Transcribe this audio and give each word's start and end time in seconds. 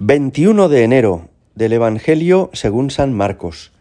21 0.00 0.68
de 0.68 0.84
enero 0.84 1.28
del 1.56 1.72
Evangelio 1.72 2.50
según 2.52 2.92
San 2.92 3.12
Marcos. 3.12 3.72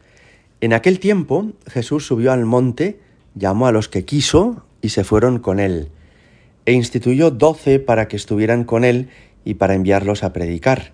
En 0.61 0.73
aquel 0.73 0.99
tiempo 0.99 1.51
Jesús 1.67 2.07
subió 2.07 2.31
al 2.31 2.43
monte, 2.43 2.99
llamó 3.35 3.67
a 3.67 3.71
los 3.71 3.87
que 3.87 4.03
quiso 4.03 4.65
y 4.81 4.89
se 4.89 5.03
fueron 5.03 5.37
con 5.37 5.59
él, 5.59 5.89
e 6.65 6.71
instituyó 6.71 7.29
doce 7.29 7.77
para 7.77 8.07
que 8.07 8.15
estuvieran 8.15 8.63
con 8.63 8.83
él 8.83 9.09
y 9.45 9.53
para 9.53 9.75
enviarlos 9.75 10.23
a 10.23 10.33
predicar, 10.33 10.91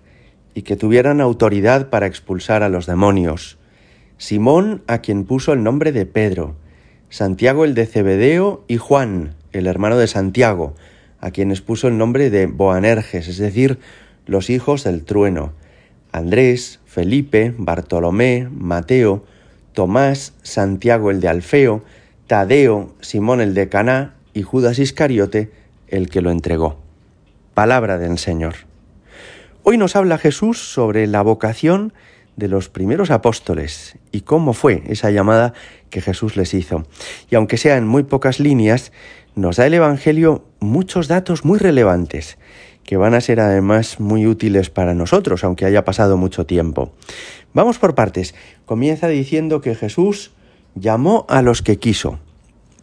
y 0.55 0.63
que 0.63 0.75
tuvieran 0.75 1.22
autoridad 1.22 1.90
para 1.90 2.05
expulsar 2.05 2.62
a 2.62 2.67
los 2.67 2.85
demonios. 2.85 3.58
Simón, 4.17 4.83
a 4.87 4.97
quien 4.97 5.24
puso 5.24 5.53
el 5.53 5.63
nombre 5.63 5.94
de 5.94 6.05
Pedro, 6.05 6.58
Santiago 7.08 7.63
el 7.63 7.76
de 7.76 7.85
Cebedeo 7.85 8.65
y 8.67 8.76
Juan, 8.76 9.35
el 9.53 9.67
hermano 9.67 9.97
de 9.97 10.08
Santiago, 10.08 10.76
a 11.21 11.31
quienes 11.31 11.62
puso 11.62 11.87
el 11.87 11.97
nombre 11.97 12.29
de 12.29 12.47
Boanerges, 12.47 13.29
es 13.29 13.37
decir, 13.37 13.79
los 14.26 14.49
hijos 14.49 14.83
del 14.83 15.03
trueno, 15.03 15.53
Andrés, 16.12 16.80
Felipe, 16.85 17.53
Bartolomé, 17.57 18.48
Mateo, 18.52 19.25
Tomás, 19.73 20.34
Santiago 20.43 21.09
el 21.11 21.20
de 21.20 21.27
Alfeo, 21.27 21.84
Tadeo, 22.27 22.93
Simón 23.01 23.41
el 23.41 23.53
de 23.53 23.70
Caná 23.70 24.13
y 24.34 24.43
Judas 24.43 24.79
Iscariote, 24.79 25.51
el 25.88 26.09
que 26.09 26.21
lo 26.21 26.31
entregó. 26.31 26.77
Palabra 27.53 27.98
del 27.98 28.17
Señor. 28.17 28.55
Hoy 29.63 29.77
nos 29.77 29.95
habla 29.95 30.17
Jesús 30.17 30.59
sobre 30.59 31.07
la 31.07 31.21
vocación 31.21 31.93
de 32.35 32.48
los 32.48 32.70
primeros 32.70 33.12
apóstoles 33.12 33.98
y 34.12 34.21
cómo 34.21 34.53
fue 34.53 34.84
esa 34.87 35.12
llamada 35.12 35.53
que 35.90 36.01
Jesús 36.01 36.35
les 36.35 36.53
hizo. 36.53 36.85
Y 37.29 37.35
aunque 37.35 37.57
sea 37.57 37.77
en 37.77 37.87
muy 37.87 38.03
pocas 38.03 38.40
líneas, 38.40 38.91
nos 39.35 39.57
da 39.57 39.67
el 39.67 39.73
Evangelio 39.73 40.43
muchos 40.59 41.07
datos 41.07 41.45
muy 41.45 41.59
relevantes 41.59 42.37
que 42.83 42.97
van 42.97 43.13
a 43.13 43.21
ser 43.21 43.39
además 43.39 43.99
muy 43.99 44.27
útiles 44.27 44.69
para 44.69 44.93
nosotros, 44.93 45.43
aunque 45.43 45.65
haya 45.65 45.85
pasado 45.85 46.17
mucho 46.17 46.45
tiempo. 46.45 46.91
Vamos 47.53 47.79
por 47.79 47.95
partes. 47.95 48.35
Comienza 48.65 49.07
diciendo 49.07 49.62
que 49.62 49.75
Jesús 49.75 50.31
llamó 50.75 51.25
a 51.29 51.41
los 51.41 51.62
que 51.62 51.77
quiso. 51.77 52.20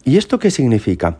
¿Y 0.04 0.16
esto 0.16 0.38
qué 0.38 0.50
significa? 0.50 1.18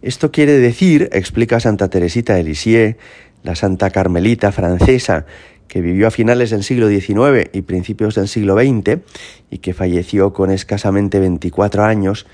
Esto 0.00 0.30
quiere 0.32 0.58
decir, 0.58 1.10
explica 1.12 1.60
Santa 1.60 1.88
Teresita 1.88 2.34
de 2.34 2.44
Lisieux, 2.44 2.96
la 3.42 3.54
Santa 3.54 3.90
Carmelita 3.90 4.52
francesa, 4.52 5.26
que 5.68 5.80
vivió 5.80 6.06
a 6.06 6.10
finales 6.10 6.50
del 6.50 6.64
siglo 6.64 6.88
XIX 6.88 7.48
y 7.52 7.62
principios 7.62 8.14
del 8.14 8.28
siglo 8.28 8.56
XX 8.56 9.00
y 9.50 9.58
que 9.58 9.74
falleció 9.74 10.32
con 10.32 10.50
escasamente 10.50 11.18
24 11.18 11.84
años, 11.84 12.26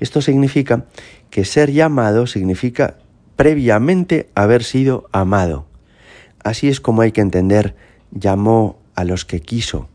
esto 0.00 0.22
significa 0.22 0.86
que 1.30 1.44
ser 1.44 1.72
llamado 1.72 2.26
significa 2.26 2.98
previamente 3.36 4.28
haber 4.34 4.64
sido 4.64 5.08
amado. 5.12 5.66
Así 6.42 6.68
es 6.68 6.80
como 6.80 7.02
hay 7.02 7.12
que 7.12 7.20
entender 7.20 7.74
llamó 8.10 8.78
a 8.94 9.04
los 9.04 9.24
que 9.24 9.40
quiso. 9.40 9.88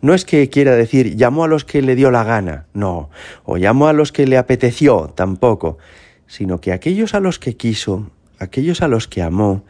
No 0.00 0.14
es 0.14 0.24
que 0.24 0.48
quiera 0.48 0.76
decir 0.76 1.16
llamó 1.16 1.44
a 1.44 1.48
los 1.48 1.64
que 1.64 1.82
le 1.82 1.96
dio 1.96 2.10
la 2.10 2.24
gana, 2.24 2.66
no, 2.72 3.10
o 3.44 3.56
llamó 3.56 3.88
a 3.88 3.92
los 3.92 4.12
que 4.12 4.26
le 4.26 4.38
apeteció, 4.38 5.12
tampoco, 5.14 5.78
sino 6.26 6.60
que 6.60 6.72
aquellos 6.72 7.14
a 7.14 7.20
los 7.20 7.38
que 7.38 7.56
quiso, 7.56 8.10
aquellos 8.38 8.82
a 8.82 8.88
los 8.88 9.08
que 9.08 9.22
amó, 9.22 9.64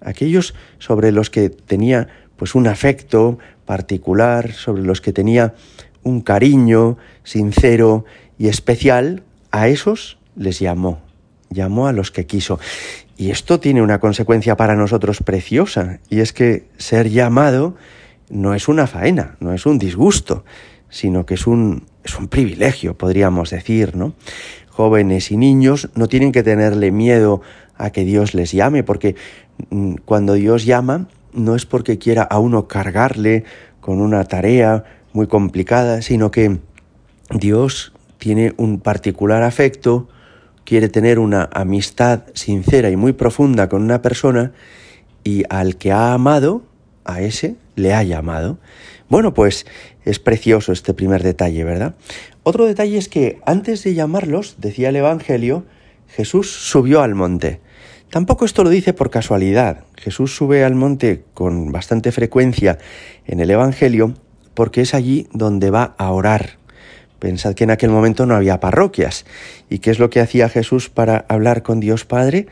aquellos 0.00 0.54
sobre 0.78 1.12
los 1.12 1.30
que 1.30 1.48
tenía 1.48 2.08
pues 2.36 2.54
un 2.54 2.66
afecto 2.66 3.38
particular, 3.64 4.52
sobre 4.52 4.82
los 4.82 5.00
que 5.00 5.12
tenía 5.12 5.54
un 6.02 6.20
cariño 6.20 6.98
sincero 7.22 8.04
y 8.38 8.48
especial, 8.48 9.22
a 9.52 9.68
esos 9.68 10.18
les 10.34 10.58
llamó 10.58 11.11
llamó 11.52 11.86
a 11.86 11.92
los 11.92 12.10
que 12.10 12.26
quiso. 12.26 12.58
Y 13.16 13.30
esto 13.30 13.60
tiene 13.60 13.82
una 13.82 14.00
consecuencia 14.00 14.56
para 14.56 14.74
nosotros 14.74 15.22
preciosa, 15.22 16.00
y 16.08 16.20
es 16.20 16.32
que 16.32 16.66
ser 16.78 17.10
llamado 17.10 17.76
no 18.30 18.54
es 18.54 18.68
una 18.68 18.86
faena, 18.86 19.36
no 19.40 19.52
es 19.52 19.66
un 19.66 19.78
disgusto, 19.78 20.44
sino 20.88 21.26
que 21.26 21.34
es 21.34 21.46
un, 21.46 21.84
es 22.04 22.18
un 22.18 22.28
privilegio, 22.28 22.96
podríamos 22.96 23.50
decir, 23.50 23.96
¿no? 23.96 24.14
Jóvenes 24.68 25.30
y 25.30 25.36
niños 25.36 25.90
no 25.94 26.08
tienen 26.08 26.32
que 26.32 26.42
tenerle 26.42 26.90
miedo 26.90 27.42
a 27.76 27.90
que 27.90 28.04
Dios 28.04 28.34
les 28.34 28.52
llame, 28.52 28.82
porque 28.84 29.16
mm, 29.70 29.96
cuando 30.04 30.34
Dios 30.34 30.64
llama 30.64 31.08
no 31.32 31.54
es 31.54 31.66
porque 31.66 31.98
quiera 31.98 32.22
a 32.22 32.38
uno 32.38 32.68
cargarle 32.68 33.44
con 33.80 34.00
una 34.00 34.24
tarea 34.24 34.84
muy 35.12 35.26
complicada, 35.26 36.02
sino 36.02 36.30
que 36.30 36.58
Dios 37.30 37.92
tiene 38.18 38.54
un 38.56 38.80
particular 38.80 39.42
afecto, 39.42 40.08
quiere 40.64 40.88
tener 40.88 41.18
una 41.18 41.48
amistad 41.52 42.24
sincera 42.34 42.90
y 42.90 42.96
muy 42.96 43.12
profunda 43.12 43.68
con 43.68 43.82
una 43.82 44.02
persona 44.02 44.52
y 45.24 45.44
al 45.48 45.76
que 45.76 45.92
ha 45.92 46.14
amado, 46.14 46.62
a 47.04 47.20
ese 47.20 47.56
le 47.76 47.94
ha 47.94 48.02
llamado. 48.02 48.58
Bueno, 49.08 49.34
pues 49.34 49.66
es 50.04 50.18
precioso 50.18 50.72
este 50.72 50.94
primer 50.94 51.22
detalle, 51.22 51.64
¿verdad? 51.64 51.94
Otro 52.42 52.66
detalle 52.66 52.98
es 52.98 53.08
que 53.08 53.40
antes 53.44 53.84
de 53.84 53.94
llamarlos, 53.94 54.56
decía 54.58 54.88
el 54.88 54.96
Evangelio, 54.96 55.64
Jesús 56.08 56.50
subió 56.50 57.02
al 57.02 57.14
monte. 57.14 57.60
Tampoco 58.10 58.44
esto 58.44 58.62
lo 58.64 58.70
dice 58.70 58.92
por 58.92 59.10
casualidad. 59.10 59.84
Jesús 59.96 60.36
sube 60.36 60.64
al 60.64 60.74
monte 60.74 61.24
con 61.34 61.72
bastante 61.72 62.12
frecuencia 62.12 62.78
en 63.26 63.40
el 63.40 63.50
Evangelio 63.50 64.14
porque 64.54 64.82
es 64.82 64.92
allí 64.92 65.28
donde 65.32 65.70
va 65.70 65.94
a 65.96 66.10
orar. 66.10 66.61
Pensad 67.22 67.54
que 67.54 67.62
en 67.62 67.70
aquel 67.70 67.90
momento 67.90 68.26
no 68.26 68.34
había 68.34 68.58
parroquias. 68.58 69.24
¿Y 69.70 69.78
qué 69.78 69.92
es 69.92 70.00
lo 70.00 70.10
que 70.10 70.18
hacía 70.18 70.48
Jesús 70.48 70.90
para 70.90 71.24
hablar 71.28 71.62
con 71.62 71.78
Dios 71.78 72.04
Padre? 72.04 72.48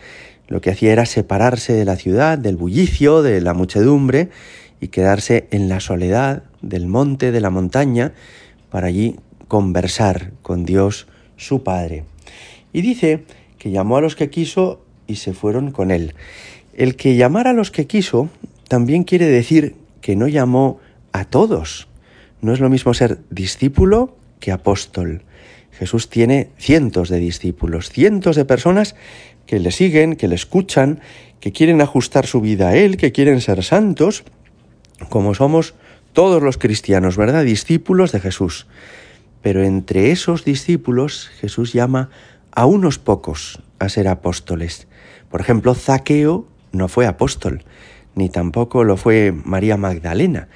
Lo 0.46 0.60
que 0.60 0.70
hacía 0.70 0.92
era 0.92 1.06
separarse 1.06 1.72
de 1.72 1.84
la 1.84 1.96
ciudad, 1.96 2.38
del 2.38 2.54
bullicio, 2.54 3.22
de 3.22 3.40
la 3.40 3.52
muchedumbre, 3.52 4.28
y 4.80 4.86
quedarse 4.86 5.48
en 5.50 5.68
la 5.68 5.80
soledad 5.80 6.44
del 6.62 6.86
monte, 6.86 7.32
de 7.32 7.40
la 7.40 7.50
montaña, 7.50 8.12
para 8.70 8.86
allí 8.86 9.16
conversar 9.48 10.30
con 10.40 10.64
Dios 10.64 11.08
su 11.36 11.64
Padre. 11.64 12.04
Y 12.72 12.82
dice 12.82 13.24
que 13.58 13.72
llamó 13.72 13.96
a 13.96 14.00
los 14.00 14.14
que 14.14 14.30
quiso 14.30 14.84
y 15.08 15.16
se 15.16 15.32
fueron 15.32 15.72
con 15.72 15.90
él. 15.90 16.14
El 16.74 16.94
que 16.94 17.16
llamar 17.16 17.48
a 17.48 17.54
los 17.54 17.72
que 17.72 17.88
quiso 17.88 18.28
también 18.68 19.02
quiere 19.02 19.26
decir 19.26 19.74
que 20.00 20.14
no 20.14 20.28
llamó 20.28 20.78
a 21.10 21.24
todos. 21.24 21.88
No 22.40 22.52
es 22.52 22.60
lo 22.60 22.70
mismo 22.70 22.94
ser 22.94 23.18
discípulo 23.30 24.19
que 24.40 24.52
apóstol. 24.52 25.22
Jesús 25.70 26.08
tiene 26.08 26.50
cientos 26.58 27.08
de 27.08 27.18
discípulos, 27.18 27.90
cientos 27.90 28.36
de 28.36 28.44
personas 28.44 28.96
que 29.46 29.60
le 29.60 29.70
siguen, 29.70 30.16
que 30.16 30.28
le 30.28 30.34
escuchan, 30.34 31.00
que 31.40 31.52
quieren 31.52 31.80
ajustar 31.80 32.26
su 32.26 32.40
vida 32.40 32.68
a 32.68 32.76
Él, 32.76 32.96
que 32.96 33.12
quieren 33.12 33.40
ser 33.40 33.62
santos, 33.62 34.24
como 35.08 35.34
somos 35.34 35.74
todos 36.12 36.42
los 36.42 36.58
cristianos, 36.58 37.16
¿verdad? 37.16 37.44
Discípulos 37.44 38.12
de 38.12 38.20
Jesús. 38.20 38.66
Pero 39.42 39.62
entre 39.62 40.10
esos 40.10 40.44
discípulos 40.44 41.30
Jesús 41.40 41.72
llama 41.72 42.10
a 42.52 42.66
unos 42.66 42.98
pocos 42.98 43.62
a 43.78 43.88
ser 43.88 44.08
apóstoles. 44.08 44.86
Por 45.30 45.40
ejemplo, 45.40 45.74
Zaqueo 45.74 46.46
no 46.72 46.88
fue 46.88 47.06
apóstol, 47.06 47.64
ni 48.14 48.28
tampoco 48.28 48.84
lo 48.84 48.96
fue 48.96 49.32
María 49.32 49.76
Magdalena, 49.76 50.48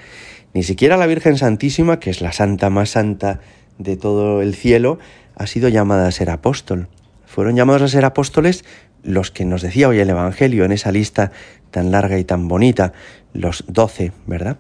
ni 0.53 0.63
siquiera 0.63 0.97
la 0.97 1.07
Virgen 1.07 1.39
Santísima, 1.39 1.99
que 1.99 2.11
es 2.11 2.21
la 2.21 2.33
santa 2.33 2.71
más 2.71 2.91
santa 2.91 3.41
de 3.79 3.97
todo 3.97 4.43
el 4.43 4.55
cielo, 4.55 4.99
ha 5.37 5.47
sido 5.47 5.69
llamada 5.69 6.07
a 6.07 6.13
ser 6.13 6.31
apóstol. 6.31 6.89
Fueron 7.27 7.57
llamados 7.57 7.83
a 7.83 7.89
ser 7.89 8.05
apóstoles 8.05 8.65
los 9.03 9.31
que 9.31 9.45
nos 9.45 9.63
decía 9.63 9.89
hoy 9.89 9.99
el 9.99 10.11
Evangelio 10.11 10.65
en 10.65 10.73
esa 10.73 10.93
lista 10.93 11.33
tan 11.71 11.91
larga 11.91 12.19
y 12.19 12.25
tan 12.25 12.49
bonita, 12.49 12.93
los 13.33 13.65
doce, 13.67 14.13
¿verdad? 14.27 14.59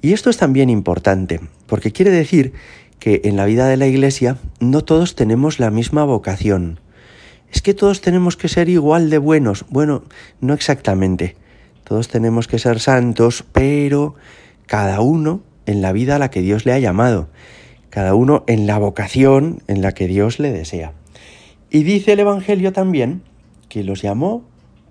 Y 0.00 0.12
esto 0.12 0.30
es 0.30 0.36
también 0.36 0.70
importante, 0.70 1.40
porque 1.66 1.92
quiere 1.92 2.10
decir 2.10 2.52
que 2.98 3.22
en 3.24 3.36
la 3.36 3.44
vida 3.44 3.66
de 3.66 3.76
la 3.76 3.86
Iglesia 3.86 4.38
no 4.60 4.84
todos 4.84 5.14
tenemos 5.14 5.58
la 5.58 5.70
misma 5.70 6.04
vocación. 6.04 6.80
Es 7.52 7.62
que 7.62 7.74
todos 7.74 8.00
tenemos 8.00 8.36
que 8.36 8.48
ser 8.48 8.68
igual 8.68 9.10
de 9.10 9.18
buenos. 9.18 9.64
Bueno, 9.68 10.04
no 10.40 10.54
exactamente. 10.54 11.36
Todos 11.84 12.08
tenemos 12.08 12.48
que 12.48 12.58
ser 12.58 12.80
santos, 12.80 13.44
pero 13.52 14.14
cada 14.66 15.00
uno 15.00 15.42
en 15.66 15.82
la 15.82 15.92
vida 15.92 16.16
a 16.16 16.18
la 16.18 16.30
que 16.30 16.40
Dios 16.40 16.64
le 16.64 16.72
ha 16.72 16.78
llamado 16.78 17.28
cada 17.96 18.14
uno 18.14 18.44
en 18.46 18.66
la 18.66 18.78
vocación 18.78 19.62
en 19.68 19.80
la 19.80 19.92
que 19.92 20.06
Dios 20.06 20.38
le 20.38 20.52
desea. 20.52 20.92
Y 21.70 21.82
dice 21.82 22.12
el 22.12 22.20
Evangelio 22.20 22.70
también 22.70 23.22
que 23.70 23.84
los 23.84 24.02
llamó 24.02 24.44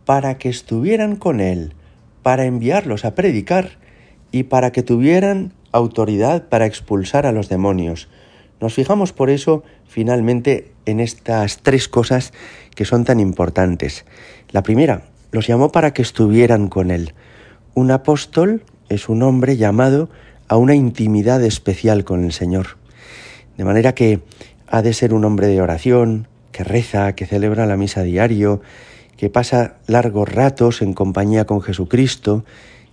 para 0.05 0.39
que 0.39 0.49
estuvieran 0.49 1.15
con 1.15 1.39
Él, 1.39 1.75
para 2.23 2.45
enviarlos 2.45 3.05
a 3.05 3.13
predicar 3.13 3.77
y 4.31 4.45
para 4.45 4.71
que 4.71 4.81
tuvieran 4.81 5.53
autoridad 5.71 6.49
para 6.49 6.65
expulsar 6.65 7.27
a 7.27 7.31
los 7.31 7.47
demonios. 7.47 8.09
Nos 8.59 8.73
fijamos 8.73 9.13
por 9.13 9.29
eso 9.29 9.61
finalmente 9.87 10.71
en 10.87 10.99
estas 10.99 11.59
tres 11.59 11.87
cosas 11.87 12.33
que 12.73 12.85
son 12.85 13.05
tan 13.05 13.19
importantes. 13.19 14.03
La 14.49 14.63
primera, 14.63 15.03
los 15.31 15.45
llamó 15.45 15.71
para 15.71 15.93
que 15.93 16.01
estuvieran 16.01 16.69
con 16.69 16.89
Él. 16.89 17.13
Un 17.75 17.91
apóstol 17.91 18.63
es 18.89 19.09
un 19.09 19.21
hombre 19.21 19.57
llamado 19.57 20.09
a 20.47 20.57
una 20.57 20.73
intimidad 20.73 21.43
especial 21.43 22.03
con 22.03 22.23
el 22.23 22.31
Señor. 22.31 22.83
De 23.57 23.63
manera 23.63 23.95
que 23.95 24.21
ha 24.67 24.81
de 24.81 24.93
ser 24.93 25.13
un 25.13 25.25
hombre 25.25 25.47
de 25.47 25.61
oración, 25.61 26.27
que 26.51 26.63
reza, 26.63 27.13
que 27.13 27.25
celebra 27.25 27.65
la 27.65 27.77
misa 27.77 28.03
diario, 28.03 28.61
que 29.17 29.29
pasa 29.29 29.75
largos 29.87 30.27
ratos 30.29 30.81
en 30.81 30.93
compañía 30.93 31.45
con 31.45 31.61
Jesucristo 31.61 32.43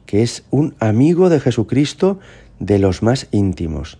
que 0.06 0.23
es 0.23 0.44
un 0.50 0.75
amigo 0.79 1.29
de 1.31 1.41
Jesucristo 1.41 2.19
de 2.59 2.79
los 2.79 3.03
más 3.03 3.29
íntimos. 3.31 3.99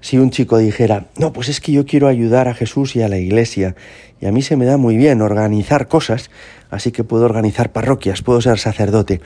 Si 0.00 0.18
un 0.18 0.30
chico 0.30 0.58
dijera, 0.58 1.06
no, 1.16 1.32
pues 1.32 1.48
es 1.48 1.60
que 1.60 1.72
yo 1.72 1.86
quiero 1.86 2.08
ayudar 2.08 2.48
a 2.48 2.54
Jesús 2.54 2.94
y 2.96 3.02
a 3.02 3.08
la 3.08 3.18
iglesia, 3.18 3.74
y 4.20 4.26
a 4.26 4.32
mí 4.32 4.42
se 4.42 4.56
me 4.56 4.64
da 4.64 4.76
muy 4.76 4.96
bien 4.96 5.22
organizar 5.22 5.88
cosas, 5.88 6.30
así 6.70 6.92
que 6.92 7.04
puedo 7.04 7.24
organizar 7.24 7.72
parroquias, 7.72 8.22
puedo 8.22 8.40
ser 8.40 8.58
sacerdote. 8.58 9.20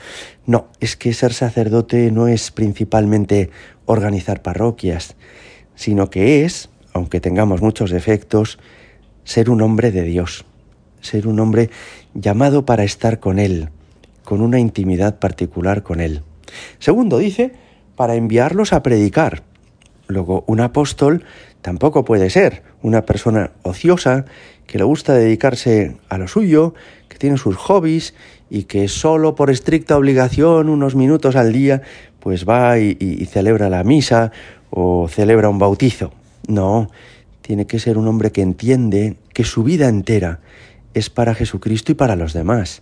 No, 0.45 0.67
es 0.79 0.95
que 0.95 1.13
ser 1.13 1.33
sacerdote 1.33 2.11
no 2.11 2.27
es 2.27 2.51
principalmente 2.51 3.49
organizar 3.85 4.41
parroquias, 4.41 5.15
sino 5.75 6.09
que 6.09 6.45
es, 6.45 6.69
aunque 6.93 7.19
tengamos 7.19 7.61
muchos 7.61 7.91
defectos, 7.91 8.59
ser 9.23 9.49
un 9.49 9.61
hombre 9.61 9.91
de 9.91 10.03
Dios, 10.03 10.45
ser 11.01 11.27
un 11.27 11.39
hombre 11.39 11.69
llamado 12.13 12.65
para 12.65 12.83
estar 12.83 13.19
con 13.19 13.39
Él, 13.39 13.69
con 14.23 14.41
una 14.41 14.59
intimidad 14.59 15.19
particular 15.19 15.83
con 15.83 15.99
Él. 15.99 16.21
Segundo, 16.79 17.17
dice, 17.17 17.53
para 17.95 18.15
enviarlos 18.15 18.73
a 18.73 18.83
predicar. 18.83 19.43
Luego, 20.07 20.43
un 20.47 20.59
apóstol 20.59 21.23
tampoco 21.61 22.03
puede 22.03 22.29
ser 22.29 22.63
una 22.81 23.05
persona 23.05 23.51
ociosa 23.63 24.25
que 24.67 24.77
le 24.77 24.83
gusta 24.83 25.13
dedicarse 25.13 25.97
a 26.09 26.17
lo 26.17 26.27
suyo, 26.27 26.73
que 27.07 27.17
tiene 27.17 27.37
sus 27.37 27.55
hobbies 27.55 28.13
y 28.49 28.63
que 28.63 28.87
solo 28.87 29.35
por 29.35 29.49
estricta 29.49 29.97
obligación 29.97 30.69
unos 30.69 30.95
minutos 30.95 31.35
al 31.35 31.53
día 31.53 31.81
pues 32.19 32.47
va 32.47 32.77
y, 32.79 32.97
y 32.99 33.25
celebra 33.25 33.69
la 33.69 33.83
misa 33.83 34.31
o 34.71 35.07
celebra 35.07 35.49
un 35.49 35.59
bautizo. 35.59 36.11
No, 36.47 36.89
tiene 37.41 37.67
que 37.67 37.79
ser 37.79 37.97
un 37.97 38.07
hombre 38.07 38.31
que 38.31 38.41
entiende 38.41 39.17
que 39.33 39.43
su 39.43 39.63
vida 39.63 39.87
entera 39.87 40.39
es 40.93 41.09
para 41.09 41.35
Jesucristo 41.35 41.91
y 41.91 41.95
para 41.95 42.15
los 42.15 42.33
demás, 42.33 42.81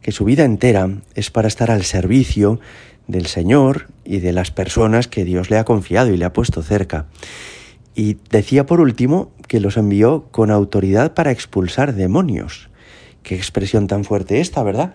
que 0.00 0.12
su 0.12 0.24
vida 0.24 0.44
entera 0.44 0.88
es 1.14 1.30
para 1.30 1.48
estar 1.48 1.70
al 1.70 1.82
servicio 1.82 2.60
del 3.06 3.26
Señor 3.26 3.88
y 4.04 4.20
de 4.20 4.32
las 4.32 4.50
personas 4.50 5.08
que 5.08 5.24
Dios 5.24 5.50
le 5.50 5.58
ha 5.58 5.64
confiado 5.64 6.12
y 6.12 6.16
le 6.16 6.24
ha 6.24 6.32
puesto 6.32 6.62
cerca. 6.62 7.06
Y 7.94 8.18
decía 8.30 8.66
por 8.66 8.80
último 8.80 9.30
que 9.46 9.60
los 9.60 9.76
envió 9.76 10.24
con 10.30 10.50
autoridad 10.50 11.14
para 11.14 11.30
expulsar 11.30 11.94
demonios. 11.94 12.68
Qué 13.22 13.34
expresión 13.34 13.86
tan 13.86 14.04
fuerte 14.04 14.40
esta, 14.40 14.62
¿verdad? 14.62 14.94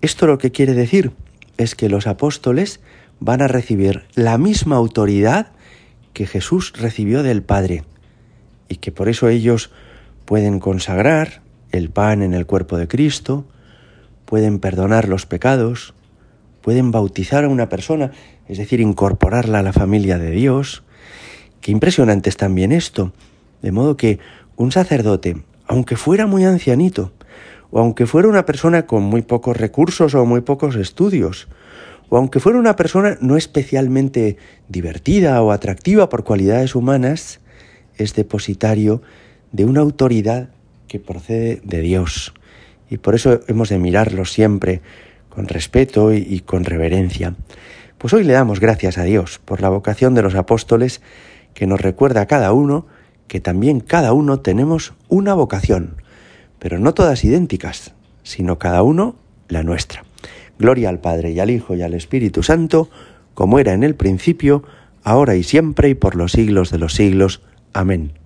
Esto 0.00 0.26
lo 0.26 0.38
que 0.38 0.50
quiere 0.50 0.74
decir 0.74 1.12
es 1.58 1.74
que 1.74 1.88
los 1.88 2.06
apóstoles 2.06 2.80
van 3.20 3.42
a 3.42 3.48
recibir 3.48 4.04
la 4.14 4.38
misma 4.38 4.76
autoridad 4.76 5.52
que 6.12 6.26
Jesús 6.26 6.72
recibió 6.76 7.22
del 7.22 7.42
Padre 7.42 7.84
y 8.68 8.76
que 8.76 8.92
por 8.92 9.08
eso 9.08 9.28
ellos 9.28 9.70
pueden 10.24 10.60
consagrar 10.60 11.42
el 11.72 11.90
pan 11.90 12.22
en 12.22 12.34
el 12.34 12.46
cuerpo 12.46 12.76
de 12.76 12.88
Cristo, 12.88 13.44
pueden 14.24 14.58
perdonar 14.58 15.08
los 15.08 15.26
pecados, 15.26 15.94
pueden 16.60 16.90
bautizar 16.90 17.44
a 17.44 17.48
una 17.48 17.68
persona, 17.68 18.12
es 18.48 18.58
decir, 18.58 18.80
incorporarla 18.80 19.60
a 19.60 19.62
la 19.62 19.72
familia 19.72 20.18
de 20.18 20.30
Dios. 20.30 20.82
Qué 21.60 21.72
impresionante 21.72 22.28
es 22.28 22.36
también 22.36 22.72
esto. 22.72 23.12
De 23.62 23.72
modo 23.72 23.96
que 23.96 24.18
un 24.56 24.72
sacerdote, 24.72 25.42
aunque 25.66 25.96
fuera 25.96 26.26
muy 26.26 26.44
ancianito, 26.44 27.12
o 27.70 27.80
aunque 27.80 28.06
fuera 28.06 28.28
una 28.28 28.46
persona 28.46 28.86
con 28.86 29.02
muy 29.02 29.22
pocos 29.22 29.56
recursos 29.56 30.14
o 30.14 30.24
muy 30.26 30.40
pocos 30.40 30.76
estudios, 30.76 31.48
o 32.10 32.16
aunque 32.18 32.40
fuera 32.40 32.58
una 32.58 32.76
persona 32.76 33.16
no 33.20 33.36
especialmente 33.36 34.36
divertida 34.68 35.40
o 35.42 35.52
atractiva 35.52 36.08
por 36.08 36.24
cualidades 36.24 36.74
humanas, 36.74 37.40
es 37.96 38.14
depositario 38.14 39.00
de 39.52 39.64
una 39.64 39.80
autoridad 39.80 40.50
que 40.88 40.98
procede 40.98 41.60
de 41.64 41.80
Dios. 41.80 42.34
Y 42.90 42.98
por 42.98 43.14
eso 43.14 43.40
hemos 43.46 43.68
de 43.68 43.78
mirarlo 43.78 44.24
siempre 44.24 44.82
con 45.28 45.46
respeto 45.46 46.12
y, 46.12 46.40
con 46.40 46.64
reverencia. 46.64 47.36
Pues 47.96 48.12
hoy 48.12 48.24
le 48.24 48.32
damos 48.32 48.58
gracias 48.58 48.98
a 48.98 49.04
Dios 49.04 49.40
por 49.44 49.62
la 49.62 49.68
vocación 49.68 50.14
de 50.14 50.22
los 50.22 50.34
apóstoles 50.34 51.00
que 51.54 51.68
nos 51.68 51.80
recuerda 51.80 52.22
a 52.22 52.26
cada 52.26 52.52
uno 52.52 52.86
que 53.28 53.38
también 53.38 53.78
cada 53.78 54.12
uno 54.12 54.40
tenemos 54.40 54.94
una 55.08 55.34
vocación, 55.34 55.94
pero 56.58 56.80
no 56.80 56.94
todas 56.94 57.22
idénticas, 57.22 57.92
sino 58.24 58.58
cada 58.58 58.82
uno 58.82 59.14
la 59.46 59.62
nuestra. 59.62 60.02
Gloria 60.60 60.90
al 60.90 61.00
Padre 61.00 61.32
y 61.32 61.40
al 61.40 61.50
Hijo 61.50 61.74
y 61.74 61.82
al 61.82 61.94
Espíritu 61.94 62.42
Santo, 62.42 62.90
como 63.34 63.58
era 63.58 63.72
en 63.72 63.82
el 63.82 63.94
principio, 63.94 64.62
ahora 65.02 65.34
y 65.34 65.42
siempre 65.42 65.88
y 65.88 65.94
por 65.94 66.14
los 66.14 66.32
siglos 66.32 66.70
de 66.70 66.78
los 66.78 66.92
siglos. 66.92 67.40
Amén. 67.72 68.19